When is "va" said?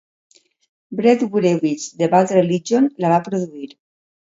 3.15-3.23